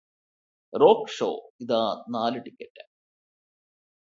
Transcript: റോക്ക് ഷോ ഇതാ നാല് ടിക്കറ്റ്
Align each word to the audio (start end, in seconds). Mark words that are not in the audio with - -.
റോക്ക് 0.73 1.11
ഷോ 1.11 1.29
ഇതാ 1.59 1.81
നാല് 2.09 2.39
ടിക്കറ്റ് 2.45 2.83